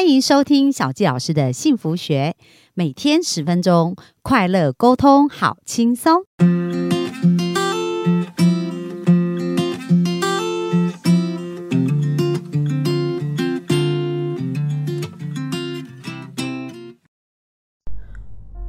[0.00, 2.34] 欢迎收听小纪老师的幸福学，
[2.72, 6.22] 每天十分钟，快乐沟通，好轻松。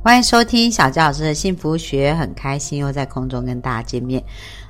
[0.04, 4.22] 欢迎收听小教老师的幸福学，很开心又在空中跟大家见面。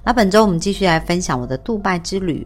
[0.04, 2.46] 那本周我们继续来分享我的杜拜之旅。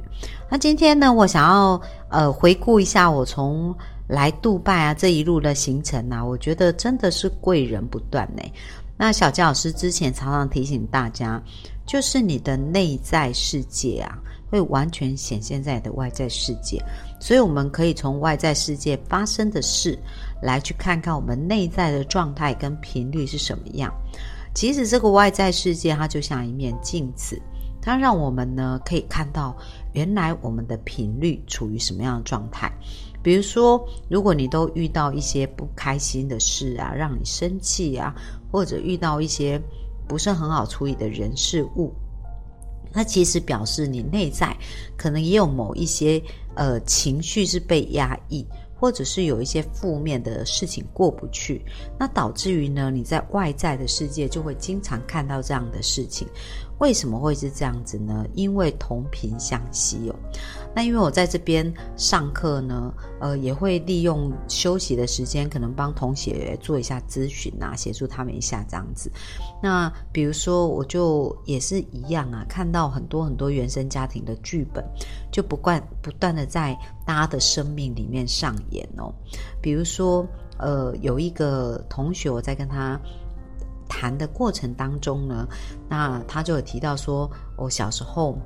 [0.49, 3.75] 那今天呢，我想要呃回顾一下我从
[4.07, 8.43] 来杜拜啊这一路的行程啊，我觉得真的是贵人不断呢。
[8.97, 11.41] 那小教老师之前常常提醒大家，
[11.85, 14.17] 就是你的内在世界啊，
[14.49, 16.81] 会完全显现在你的外在世界，
[17.19, 19.97] 所以我们可以从外在世界发生的事。
[20.41, 23.91] 来去看看我们内在的状态跟频率是什么样。
[24.53, 27.41] 其实这个外在世界它就像一面镜子，
[27.85, 29.55] 它让我们呢可以看到
[29.93, 32.71] 原来我们的频率处于什么样的状态。
[33.21, 38.15] 比如说，如果你都遇到一些不开心的事啊，让你生气啊，
[38.51, 39.61] 或者遇到一些
[40.07, 41.93] 不是很好处理的人事物，
[42.91, 44.57] 那其实表示你内在
[44.97, 46.19] 可能也有某一些
[46.55, 48.43] 呃情绪是被压抑。
[48.77, 51.63] 或者是有一些负面的事情过不去，
[51.97, 56.27] 那导致于呢，你在外在的世界就会经常看到这样的事情。
[56.79, 58.25] 为什么会是这样子呢？
[58.33, 60.15] 因为同频相吸哦。
[60.75, 69.09] 那因为我在这边上课呢，呃，也会利用休息的时间，可能帮同学做一下咨询啊，协助他们一下这样子。
[69.63, 74.83] 那比如说，我就也是一样啊，看到很多很多原生家庭的剧本，
[75.31, 79.13] 就不断不断的在大家的生命里面上演哦。
[79.61, 82.99] 比如说，呃，有一个同学，我在跟他。
[83.97, 85.47] 谈的过程当中呢，
[85.87, 88.37] 那他就有提到说，我小时候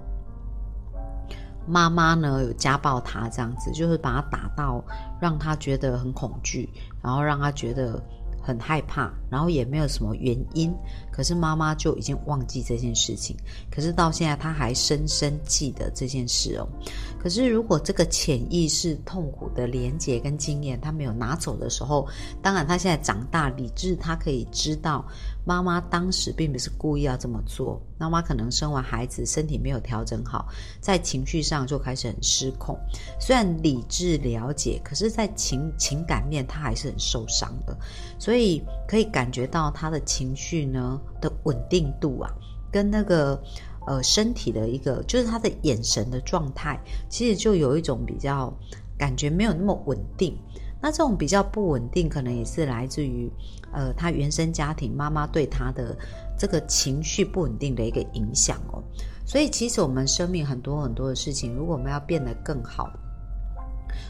[1.66, 4.84] 妈妈呢有家暴他，这样子就是把他打到
[5.20, 6.70] 让他觉得很恐惧，
[7.02, 8.00] 然后让他觉得。
[8.42, 10.74] 很害怕，然后也没有什么原因，
[11.12, 13.36] 可是妈妈就已经忘记这件事情，
[13.72, 16.68] 可是到现在他还深深记得这件事哦。
[17.20, 22.08] 可是如果这个潜意识痛苦的连结跟经验他没有拿走的时候，
[22.42, 25.06] 当然他现在长大理智，他可以知道
[25.46, 27.82] 妈妈当时并不是故意要这么做。
[27.98, 30.48] 妈妈可能生完孩子身体没有调整好，
[30.80, 32.80] 在情绪上就开始很失控。
[33.20, 37.78] 虽然理智了解，可是在情情感面他还是很受伤的。
[38.18, 42.32] 所以可以感感觉到他的情绪呢的稳定度啊，
[42.72, 43.38] 跟那个
[43.86, 48.50] 呃身体的一个，就是他的眼神的状态，其实就有一种比较
[48.98, 50.34] 感觉没有那么稳定。
[50.82, 53.30] 那这种比较不稳定，可能也是来自于
[53.74, 55.94] 呃他原生家庭妈妈对他的
[56.38, 58.82] 这个情绪不稳定的一个影响哦。
[59.26, 62.90] 所以其实我们生命很多很多的事情，如果我们要变得更好。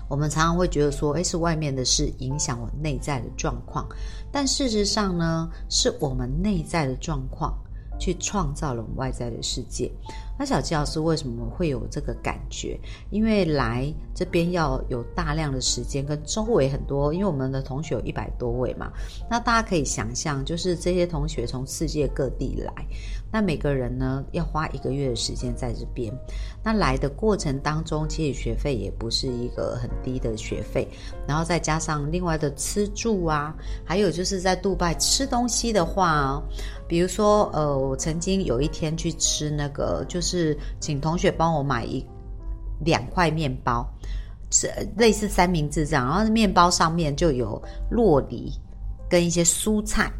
[0.09, 3.87] 我们常常会觉得说，诶，是外面的事影响我内在的状况，
[4.31, 7.55] 但事实上呢，是我们内在的状况
[7.99, 9.91] 去创造了我们外在的世界。
[10.39, 12.79] 那小纪老师为什么会有这个感觉？
[13.09, 18.89] 因为来这边要有大量的时间，跟周围很多，因为我们的同学有一百多位嘛，
[19.29, 22.73] 那大家可以想象，就是这些同学从世界各地来，
[23.29, 26.09] 那每个人呢要花一个月的时间在这边。
[26.63, 30.87] 那来的过程当中，其实学费也不是一个很低的学费，
[31.27, 36.41] 然后再加上另外的吃住啊，还有就是在杜拜吃东西的话，
[36.87, 40.28] 比如说呃，我曾经有一天去吃那个就是。
[40.29, 42.05] 是请同学帮我买一
[42.85, 43.87] 两块面包，
[44.51, 48.51] 是类似三明治这样，然后面包上面就有洛梨
[49.09, 50.11] 跟一些蔬菜、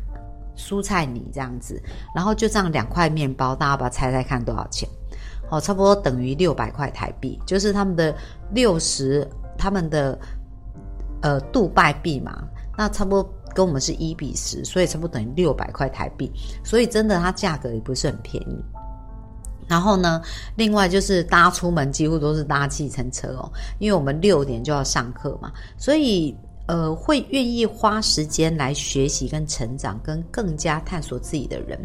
[0.58, 1.82] 蔬菜泥这样子，
[2.16, 4.90] 然后就这样两块面包，大家把它猜猜看多少钱？
[5.52, 8.16] 哦，差不多等于六百块台币，就是他们的
[8.52, 9.28] 六十，
[9.58, 10.18] 他们的
[11.22, 12.48] 呃杜拜币嘛，
[12.78, 16.32] 那差不多跟我们是一比十，所以差不多等于六百块台币，
[16.64, 18.64] 所以真的它价格也不是很便宜。
[19.70, 20.22] 然后呢，
[20.56, 26.36] 另外就是搭出门几乎都是搭计程车哦，因为我们六点就要上课嘛，所以
[26.66, 31.80] 呃会愿意花时间来学习跟成长，跟更加探索自己的人。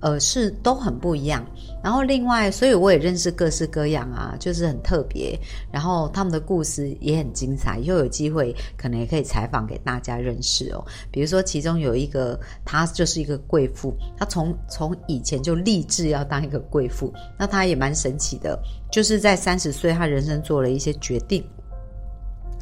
[0.00, 1.44] 呃，是都很不一样。
[1.82, 5.38] 然后另外，所以我也认识各式各样啊，就是很特别。
[5.72, 10.84] 然后他们的故事也很精彩，以后有机会可能也可以采访给大家认识哦。
[11.10, 17.12] 比如说，其中有一个，她就是一个贵妇，她从从以前就立志要当一个贵妇。
[17.38, 18.58] 那她也蛮神奇的，
[18.90, 21.44] 就是在三十岁，她人生做了一些决定。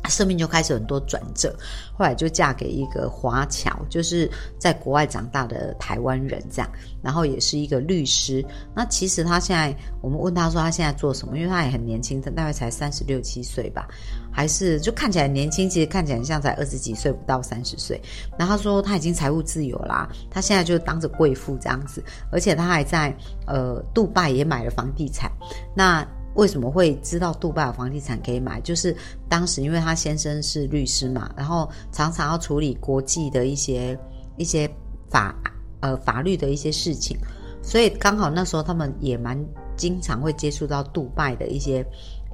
[0.09, 1.55] 生命就开始很多转折，
[1.97, 6.71] 后来就嫁给一个华侨，就是在国外长大的台湾人，这样，
[7.03, 8.45] 然后也是一个律师。
[8.75, 13.87] 那其实他现在，我们问他说他现在做什么，因为他也很年轻，他大概才三十六七岁吧，
[14.31, 18.01] 还是就看起来年轻，其实看起来像才二十几岁，不到三十岁。
[18.39, 23.17] 然后他说他已经财务自由啦，他现在就当着贵妇这样子，而且他还在
[23.47, 25.31] 呃杜拜也买了房地产。
[25.75, 26.07] 那
[26.37, 28.61] 为什么会知道杜拜有房地产可以买？
[28.61, 28.95] 就是
[29.29, 33.99] 当时因为他先生是律师嘛，然后常常要处理国际的一些
[34.37, 34.71] 一些
[35.09, 35.35] 法
[35.81, 37.17] 呃法律的一些事情，
[37.63, 39.43] 所以刚好那时候他们也蛮
[39.77, 41.85] 经常会接触到杜拜的一些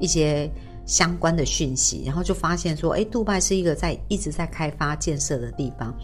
[0.00, 0.50] 一些
[0.84, 5.94] 相关的讯息，然后就发现说，哎，杜拜是一个在一直在开发建设的地方，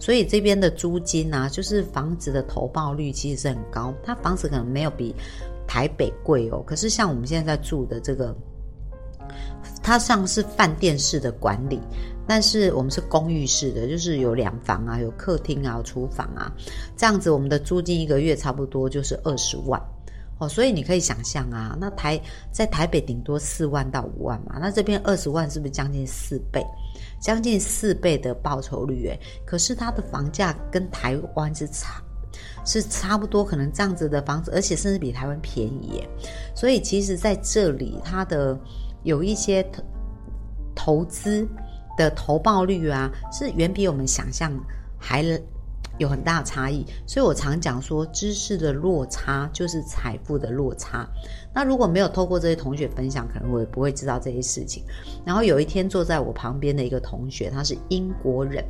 [0.00, 5.14] 所以这边的租金啊，就是房子的投报率其实是很高，他房子可能没有比。
[5.66, 8.34] 台北贵哦，可是像我们现在住的这个，
[9.82, 11.80] 它像是饭店式的管理，
[12.26, 16.52] 但是我们是公寓式的，就是有两房啊，有客厅啊，有厨房啊，
[16.96, 19.80] 这样子我们的租金一个月差不多就是二十万
[20.38, 22.20] 哦，所以你可以想象啊，那台
[22.50, 26.64] 在台北顶多四万到五万嘛，那这边二十万是不是将近四倍？
[27.20, 32.02] 将近四倍的报酬率诶，可是它的房价跟台湾是差。
[32.64, 36.02] 是差不多，可能这样子的房子，而且甚至比台湾便宜。
[36.54, 38.58] 所以其实在这里，它的
[39.02, 39.82] 有一些投
[40.74, 41.46] 投资
[41.96, 44.52] 的投报率啊，是远比我们想象
[44.98, 45.24] 还
[45.98, 46.84] 有很大差异。
[47.06, 51.08] 所以我常讲说，知识的落差就是财富的落差。
[51.54, 54.82] 那如果没有透过这些同学分享，可能我也不会知道这些事情。
[55.24, 58.64] 然后有一天坐在我旁边的一个同学，他是英国人。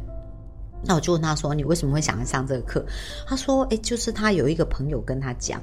[0.87, 2.85] 那我就问他说：“你为什么会想要上这个课？”
[3.27, 5.61] 他说：“诶，就是他有一个朋友跟他讲，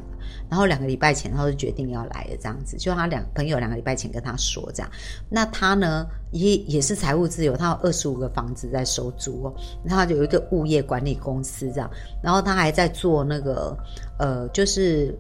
[0.50, 2.78] 然后两个礼拜前他就决定要来了，这样子。
[2.78, 4.92] 就他两朋友两个礼拜前跟他说这样。
[5.30, 9.54] 那他呢也也是财务自由，他有二十五个房子在收租哦，
[9.84, 11.90] 然后有一个物业管理公司这样，
[12.24, 13.78] 然后他还在做那个
[14.18, 15.16] 呃，就是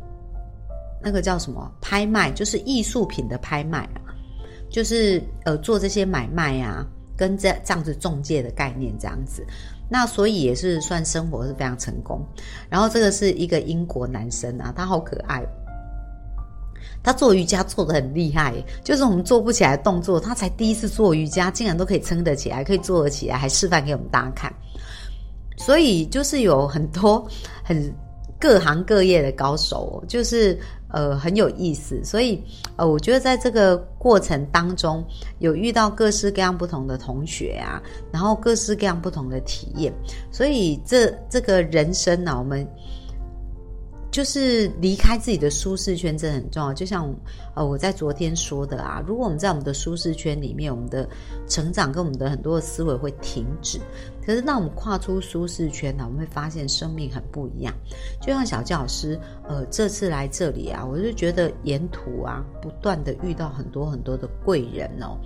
[1.03, 4.01] 那个叫什么拍卖，就是艺术品的拍卖啊，
[4.69, 9.45] 就是呃做这些买卖啊，跟这这样子中介的概念这样子。”
[9.93, 12.25] 那所以也是算生活是非常成功，
[12.69, 15.45] 然后这个是一个英国男生啊，他好可爱，
[17.03, 18.53] 他做瑜伽做的很厉害，
[18.85, 24.53] 就是我们做不起来动作，他才第一次做瑜伽，竟然都可以撑得起来，可以做得起来，还示范给我们大家看，
[25.57, 27.27] 所以就是有很多
[27.61, 27.93] 很
[28.39, 30.57] 各行各业的高手，就是。
[30.93, 32.41] 呃，很有意思，所以
[32.75, 35.03] 呃，我觉得在这个过程当中，
[35.39, 39.93] 有遇到各式各样不同的同学啊，然后各式各样不同的体验，
[40.31, 42.67] 所以这这个人生呢，我们
[44.11, 46.73] 就是离开自己的舒适圈，这很重要。
[46.73, 47.09] 就像
[47.55, 51.07] 呃，我在昨天说的啊，如果我们在我们的舒适圈里面，我们的
[51.47, 53.79] 成长跟我们的很多的思维会停止。
[54.23, 57.73] 可是，当我们跨出舒适圈呢，我们会发现生命很不一样。
[58.21, 65.17] 就像小教老师，呃，这次来这里啊，我就觉得沿途啊，不断的遇到很多很多的贵人哦。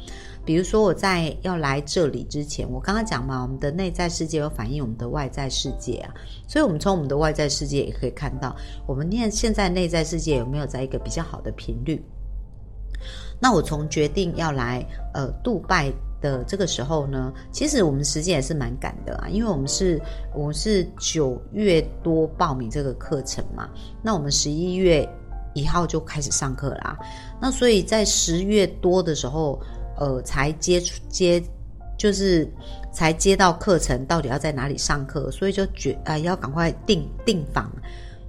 [0.46, 6.14] 比如说，我在要来这里之前，我刚刚讲嘛，我们的内在世界有反映我们的外在世界啊，
[6.48, 8.56] 所以我们从我们的外在世界也可以看到，
[8.88, 12.02] 我们念现在内在世界有没有在一个比较好的频率。
[13.42, 15.92] 那我从决定要来呃，杜拜。
[16.26, 20.02] 的这个时候呢，其实我们时间也是蛮赶的啊，因为我们是
[20.34, 23.70] 我们是九月多报名这个课程嘛，
[24.02, 25.08] 那我们十一月
[25.54, 26.98] 一号就开始上课啦，
[27.40, 29.62] 那所以在十月多的时候，
[30.00, 31.42] 呃，才接触接
[31.96, 32.52] 就是
[32.92, 37.72] 才接到课程，到底要在哪里上课，所以就决啊要赶快订订房，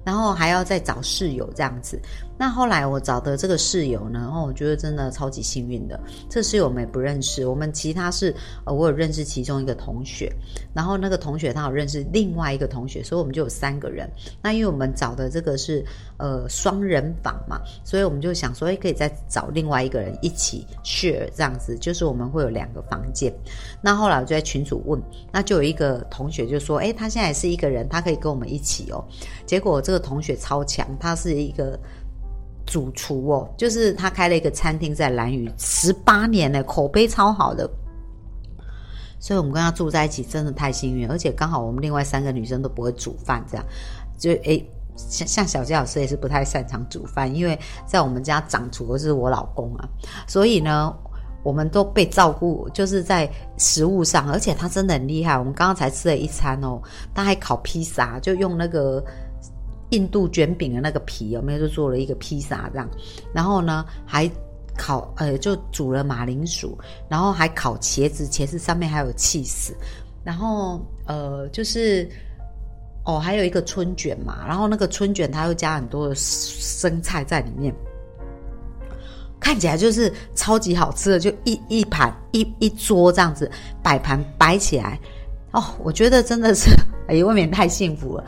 [0.05, 1.99] 然后还要再找室友这样子。
[2.37, 5.99] 那后来我找的这个室友呢，然后我觉得真的超级幸运的。
[6.29, 10.31] 这室友我们也不认识，我们其他是呃，我有认识其中一个同学，
[10.73, 14.09] 然后那个同学他有认识另外一个同学，所以我们就有三个人。
[14.41, 15.83] 那因为我们找的这个是
[16.17, 23.33] 呃双人房嘛，所以我们就想说，哎，可以再找另外一个人一起 share 这样子，就是我们会有两个房间。
[23.81, 25.01] 那后来我就在群主问，
[25.31, 29.03] 那就有一个同学就说，哎，他现在是一个人，他可以跟我们一起哦。
[29.45, 31.79] 结果这个同学超强，他是一个。
[32.67, 37.67] 主厨哦，就是他开了一个餐厅在蓝屿，十八年呢，口碑超好的，
[39.19, 43.65] 所以我们跟他住在一起真的太幸运，而且刚好我们另外三个女生都不会煮饭，这样
[44.17, 49.87] 就诶，像像小杰老师也是不太擅长煮饭，因为在我们家掌厨的是我老公啊，
[50.27, 50.93] 所以呢，
[51.43, 56.81] 我们都被照顾，就是在食物上，而且他真的很厉害，我们刚刚才吃了一餐哦，
[57.15, 59.01] 他还烤披萨，就用那个。
[59.89, 62.89] 印度卷饼的那个皮有没有就做了一个披萨这样，
[63.33, 64.29] 然后呢还
[64.77, 66.77] 烤呃就煮了马铃薯，
[67.09, 69.75] 然后还烤茄子，茄子上面还有气死，
[70.23, 72.09] 然后呃就是
[73.05, 77.73] 哦还有一个春卷嘛，然后那个春卷它又加很多的生菜在里面。
[79.39, 83.49] 看起来就是超级好吃的，就一一盘一一桌这样子
[83.83, 84.99] 摆盘摆起来，
[85.51, 86.71] 哦，我觉得真的是
[87.07, 88.23] 哎，未免太幸福了。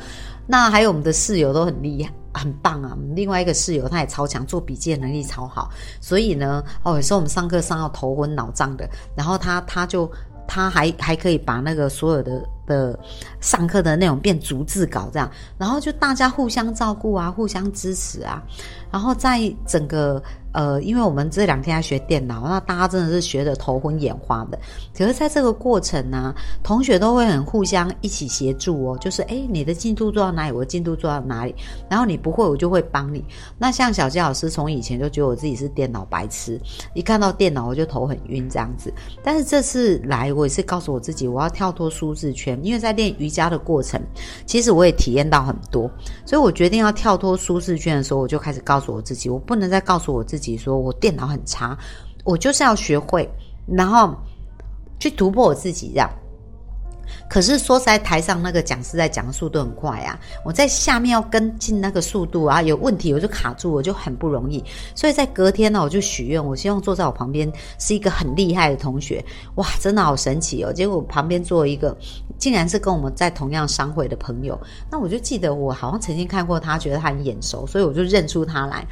[0.52, 2.98] 那还有我们的室友都很厉害，很棒啊。
[3.14, 5.70] 另外一个室友他也超强，做笔记的能力超好，
[6.02, 10.12] 所以呢，哦，有时候我们上课上到头昏脑胀的，然后他他就
[10.48, 13.00] 他还还可以把那个所有的的
[13.40, 18.42] 上课的内容变逐字稿这样，然后就大家互相照顾啊，互相支持啊，
[18.92, 20.22] 然后在整个。
[20.52, 24.58] 呃，因为我们这两天在学电脑，那大家真的是学的头昏眼花的。
[24.98, 28.98] 可是，在这个过程呢，同学都会很互相一起协助哦。
[29.00, 31.54] 就是，哎，你的进度做到哪里，我的进度做到哪里，
[31.88, 33.24] 然后你不会，我就会帮你。
[33.60, 36.60] 那像小杰老师，从以前就觉得我自己是电脑白痴，
[36.96, 38.92] 一看到电脑我就头很晕这样子。
[39.24, 44.02] 但是这次来，我也是告诉我自己，我要跳脱舒适圈，因为在练瑜伽的过程，
[44.48, 45.90] 其实我也体验到很多，
[46.26, 50.39] 所以我决定要跳脱舒适圈的时候，我就开始告诉我自己，我不能再告诉我自己。
[50.40, 51.78] 自己说我电脑很差，
[52.24, 53.30] 我就是要学会，
[53.68, 54.16] 然后
[54.98, 56.10] 去突破我自己这样。
[57.28, 64.64] 可是说在台上那个讲师在讲的速度很快啊，我在下面要跟进那个速度啊，有问题我就卡住，我就很不容易。
[64.94, 69.24] 所以在隔天呢，我就许愿，我希望坐在我旁边是一个很厉害的同学。
[69.56, 70.72] 哇，真的好神奇哦！
[70.72, 71.96] 结果旁边坐一个，
[72.38, 74.60] 竟然是跟我们在同样商会的朋友。
[74.92, 78.86] 那我就记得我好像曾经看过他，觉得他很眼熟，所以我就认出他来。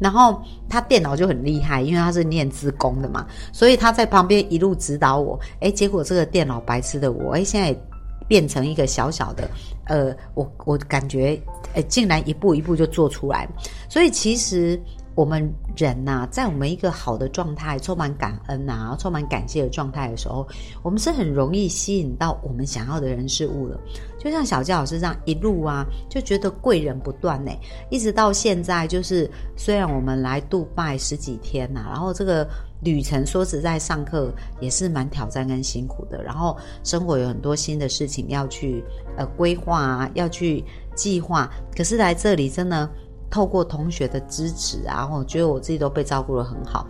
[0.00, 5.38] 然后他电脑就很厉害，因为他是念资工的嘛，所以他在旁边一路指导我。
[5.60, 7.78] 哎，结果这个电脑白痴的我，哎，现在
[8.26, 9.48] 变成一个小小的，
[9.84, 11.40] 呃，我我感觉，
[11.74, 13.48] 哎，竟然一步一步就做出来。
[13.88, 14.80] 所以其实。
[15.20, 20.48] 我们人呐，在我们一个好的状态、充满感恩呐、充满感谢的状态的时候，
[20.82, 23.78] 我们是很容易吸引到我们想要的人事物的。
[24.18, 27.52] 就像小佳老师这样一路啊，就觉得贵人不断呢，
[27.90, 32.48] 一直到现在，就是虽然我们来杜拜十几天呐，然后这个
[32.82, 38.82] 旅程说实在，上课也是蛮挑战跟辛苦的，然后生活有很多新的事情要去
[39.18, 42.88] 呃规划啊，要去计划，可是来这里真的。
[43.30, 46.86] 透过同学的支持啊，我觉得我自己都被照顾得很好，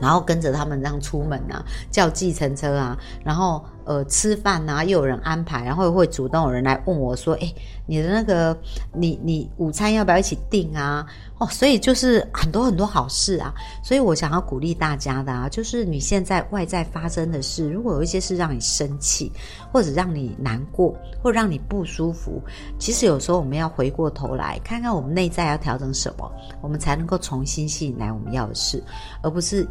[0.00, 3.64] 然后跟着他们这样出门啊，叫计程车啊，然后。
[3.84, 7.54] 呃，吃饭呐，又有人安排，然后会主动有人来问我说：“哎，
[7.86, 8.56] 你的那个，
[8.92, 11.06] 你你午餐要不要一起订啊？”
[11.38, 13.52] 哦，所以就是很多很多好事啊。
[13.82, 19.30] 所以我想要鼓励大家的啊，就是你现在外在发生的事，如果有一些事让你生气，
[19.72, 22.40] 或者让你难过，或让你不舒服，
[22.78, 26.30] 其实有时候我们要回过头来看看我们内在要调整什么，
[26.62, 28.82] 我们才能够重新吸引来我们要的事，
[29.22, 29.66] 而不是。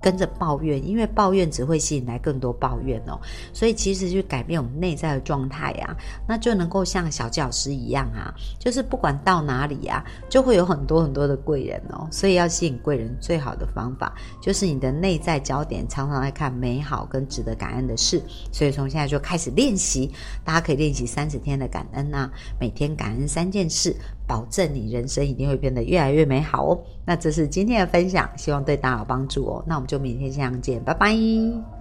[0.00, 3.20] 跟着抱怨，因为抱怨只会吸引来更多抱怨哦。
[3.52, 12.08] 所以其实去改变我们内在的状态呀，那就能够像小教师一样啊，就是不管到哪里呀，就会有很多很多的贵人哦。
[12.10, 18.22] 所以要吸引贵人，最好的方法就是你的内在焦点常常来看美好跟值得感恩的事。
[18.50, 20.10] 所以从现在就开始练习，
[20.44, 23.94] 大家可以练习三十天的感恩啊，每天感恩三件事。
[24.26, 26.80] 保证你人生一定会变得越来越美好哦。
[27.04, 29.64] 那这是今天的分享，希望对大家有帮助哦。
[29.66, 31.79] 那我们就明天相见，拜拜。